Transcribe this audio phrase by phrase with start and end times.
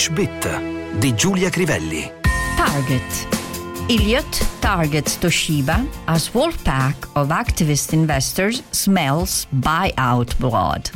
[0.00, 2.10] English Bit di Giulia Crivelli.
[2.56, 3.28] Target.
[3.86, 10.90] Elliott targets Toshiba as wolf pack of activist investors smells buyout blood.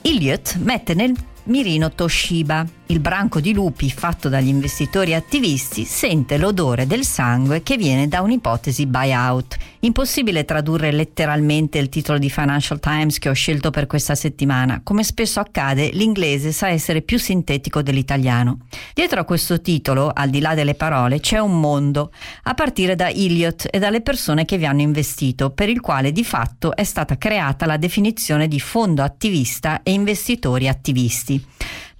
[0.00, 1.14] Elliott mette nel
[1.44, 2.77] mirino Toshiba.
[2.90, 8.22] Il branco di lupi fatto dagli investitori attivisti sente l'odore del sangue che viene da
[8.22, 9.58] un'ipotesi buyout.
[9.80, 14.80] Impossibile tradurre letteralmente il titolo di Financial Times che ho scelto per questa settimana.
[14.82, 18.60] Come spesso accade, l'inglese sa essere più sintetico dell'italiano.
[18.94, 22.10] Dietro a questo titolo, al di là delle parole, c'è un mondo,
[22.44, 26.24] a partire da Elliot e dalle persone che vi hanno investito, per il quale di
[26.24, 31.44] fatto è stata creata la definizione di fondo attivista e investitori attivisti.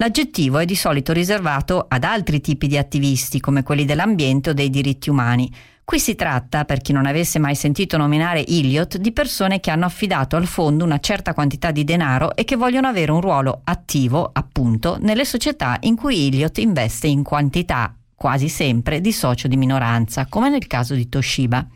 [0.01, 4.71] L'aggettivo è di solito riservato ad altri tipi di attivisti, come quelli dell'ambiente o dei
[4.71, 5.53] diritti umani.
[5.85, 9.87] Qui si tratta, per chi non avesse mai sentito nominare Elliot, di persone che hanno
[9.87, 14.31] affidato al fondo una certa quantità di denaro e che vogliono avere un ruolo attivo,
[14.33, 20.27] appunto, nelle società in cui Elliot investe in quantità, quasi sempre, di socio di minoranza,
[20.27, 21.67] come nel caso di Toshiba.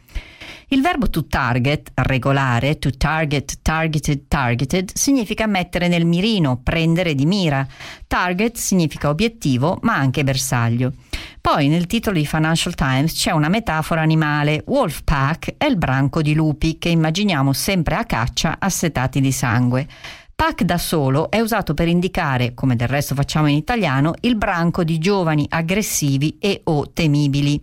[0.72, 7.26] Il verbo to target, regolare, to target, targeted, targeted, significa mettere nel mirino, prendere di
[7.26, 7.66] mira.
[8.06, 10.94] Target significa obiettivo, ma anche bersaglio.
[11.42, 14.64] Poi nel titolo di Financial Times c'è una metafora animale.
[14.66, 19.86] Wolfpack è il branco di lupi che immaginiamo sempre a caccia assetati di sangue.
[20.34, 24.84] Pack da solo è usato per indicare, come del resto facciamo in italiano, il branco
[24.84, 27.62] di giovani aggressivi e o temibili.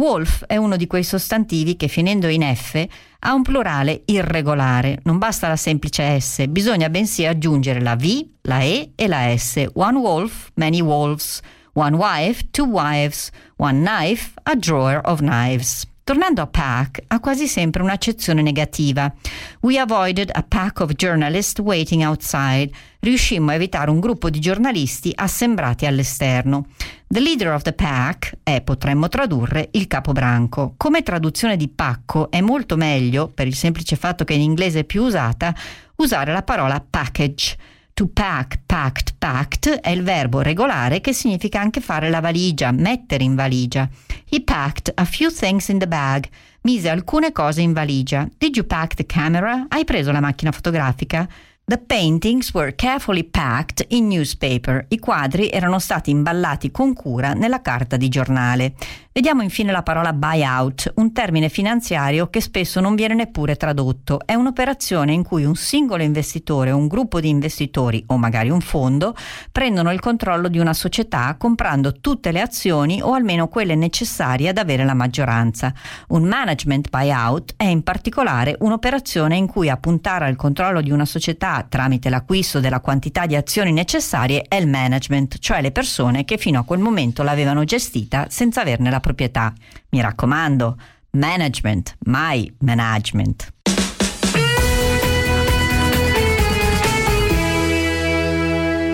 [0.00, 2.82] Wolf è uno di quei sostantivi che finendo in F
[3.18, 8.62] ha un plurale irregolare, non basta la semplice S, bisogna bensì aggiungere la V, la
[8.62, 9.62] E e la S.
[9.74, 11.42] One wolf, many wolves.
[11.74, 13.30] One wife, two wives.
[13.56, 15.86] One knife, a drawer of knives.
[16.02, 19.14] Tornando a pack, ha quasi sempre un'accezione negativa.
[19.60, 22.70] We avoided a pack of journalists waiting outside.
[23.00, 26.66] Riuscimmo a evitare un gruppo di giornalisti assembrati all'esterno.
[27.12, 30.74] The leader of the pack è, potremmo tradurre, il capobranco.
[30.76, 34.84] Come traduzione di pacco è molto meglio, per il semplice fatto che in inglese è
[34.84, 35.52] più usata,
[35.96, 37.56] usare la parola package.
[37.94, 43.24] To pack, packed, packed è il verbo regolare che significa anche fare la valigia, mettere
[43.24, 43.88] in valigia.
[44.28, 46.28] He packed a few things in the bag.
[46.60, 48.28] Mise alcune cose in valigia.
[48.38, 49.66] Did you pack the camera?
[49.68, 51.28] Hai preso la macchina fotografica?
[51.70, 54.86] The paintings were carefully packed in newspaper.
[54.88, 58.74] I quadri erano stati imballati con cura nella carta di giornale.
[59.12, 64.20] Vediamo infine la parola buyout, un termine finanziario che spesso non viene neppure tradotto.
[64.24, 68.60] È un'operazione in cui un singolo investitore o un gruppo di investitori, o magari un
[68.60, 69.16] fondo,
[69.50, 74.58] prendono il controllo di una società comprando tutte le azioni o almeno quelle necessarie ad
[74.58, 75.74] avere la maggioranza.
[76.10, 81.04] Un management buyout è in particolare un'operazione in cui a puntare al controllo di una
[81.04, 86.38] società tramite l'acquisto della quantità di azioni necessarie è il management, cioè le persone che
[86.38, 89.52] fino a quel momento l'avevano gestita senza averne la proprietà.
[89.90, 90.76] Mi raccomando,
[91.10, 93.52] management, mai management.